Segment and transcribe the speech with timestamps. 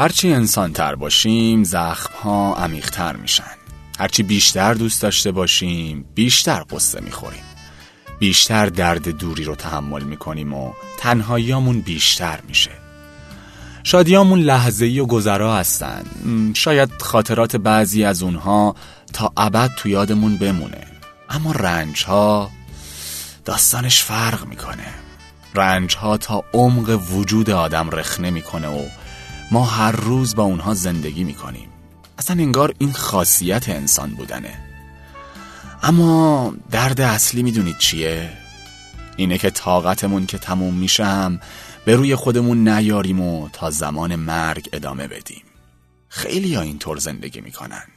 [0.00, 3.44] هرچی انسان تر باشیم زخم ها عمیق تر میشن.
[3.98, 7.42] هرچی بیشتر دوست داشته باشیم بیشتر قصه می‌خوریم.
[8.18, 12.70] بیشتر درد دوری رو تحمل می‌کنیم و تنهاییامون بیشتر میشه.
[13.84, 16.02] شادیامون لحظه‌ای و گذرا هستن.
[16.54, 18.76] شاید خاطرات بعضی از اونها
[19.12, 20.86] تا ابد تو یادمون بمونه.
[21.30, 22.50] اما رنج ها
[23.44, 24.86] داستانش فرق می‌کنه.
[25.54, 28.84] رنج ها تا عمق وجود آدم رخنه می‌کنه و
[29.50, 31.68] ما هر روز با اونها زندگی می‌کنیم.
[32.18, 34.58] اصلا انگار این خاصیت انسان بودنه.
[35.82, 38.32] اما درد اصلی می‌دونید چیه؟
[39.16, 41.40] اینه که طاقتمون که تموم میشم
[41.84, 45.42] به روی خودمون نیاریم و تا زمان مرگ ادامه بدیم.
[46.08, 47.92] خیلی ها اینطور زندگی می‌کنند.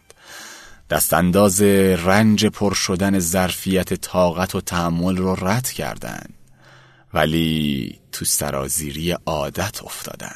[0.90, 6.26] دستانداز رنج پر شدن ظرفیت طاقت و تحمل رو رد کردن.
[7.14, 10.36] ولی تو سرازیری عادت افتادن.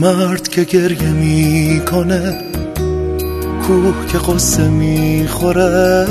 [0.00, 2.38] مرد که گریه می‌کنه
[3.66, 6.06] کوه که قصه می‌خوره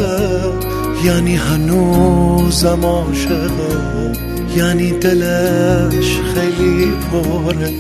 [1.06, 4.14] یعنی هنوزم عاشقه
[4.58, 7.72] یعنی دلش خیلی پره.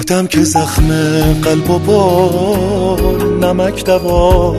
[0.00, 0.88] آدم که زخم
[1.42, 2.96] قلب و با
[3.42, 4.56] نمک دوا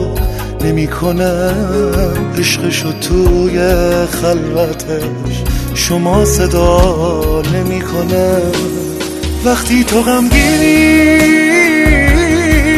[0.64, 1.52] نمی‌کنه
[2.38, 3.58] عشقشو توی
[4.06, 8.42] خلوتش شما صدا نمی‌کنه.
[9.46, 11.18] وقتی تو غمگینی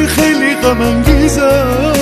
[0.07, 1.95] خیلی غم انگیزم.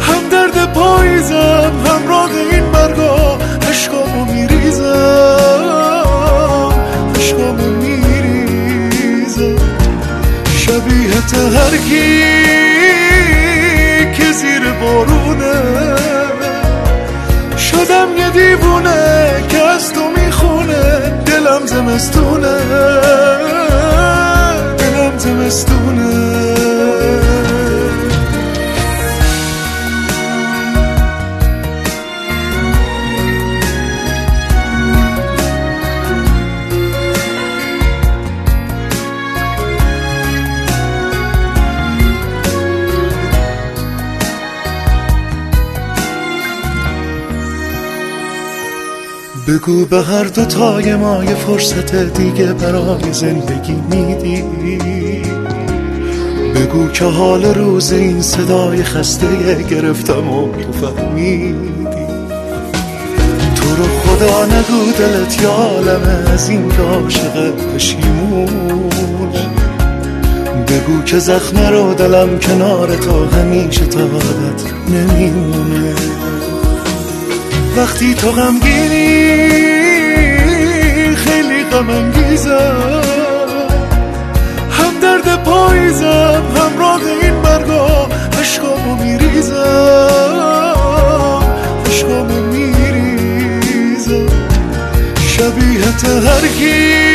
[0.00, 3.38] هم درد پاییزم همراه این مرگا
[3.70, 4.84] عشقامو میریزم.
[7.16, 9.56] عشقامو میریزم.
[10.56, 12.22] شبیه تهرگی
[14.14, 15.62] که زیر بارونه.
[17.58, 20.05] شدم یه دیوونه که از تو
[21.96, 22.54] زمستونه
[24.78, 26.25] دلم زمستونه.
[49.46, 54.42] بگو به هر دو تای ما یه فرصت دیگه برای زندگی میدی.
[56.54, 61.54] بگو که حال روز این صدای خسته گرفتم و تو فهمیدی
[63.56, 68.90] تو رو خدا نگو دلت یالمه از این که عاشق پشیمون
[70.68, 74.00] بگو که زخم رو دلم کنار تو همیشه تا
[74.88, 76.25] نمیمونه.
[77.76, 79.36] وقتی تو غمگینی
[81.16, 83.02] خیلی غم انگیزم
[84.70, 88.08] هم درد پاییزم همراه این مرگا
[88.40, 89.54] عشقامو میریزم
[91.86, 94.26] عشقامو میریزم
[95.28, 97.06] شبیه تهرگی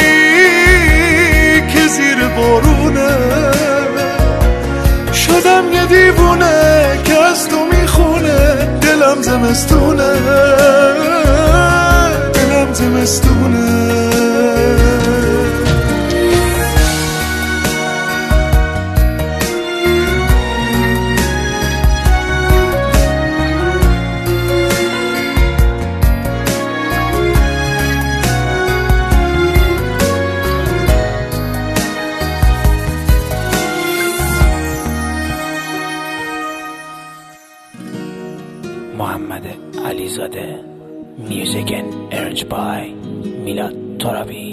[1.73, 3.17] که زیر بارونه.
[5.13, 8.10] شدم یه دیوونه که از تو می‌خونه
[9.01, 10.09] دلم زمستونه.
[12.33, 14.00] دلم زمستونه.
[39.30, 39.46] محمد
[39.84, 40.60] علیزاده
[41.30, 42.78] Music and arranged by
[43.44, 44.50] Milad Torabi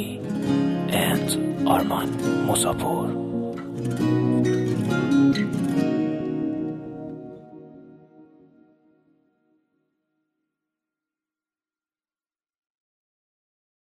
[1.05, 1.27] and
[1.75, 2.09] Arman
[2.47, 3.05] Musapur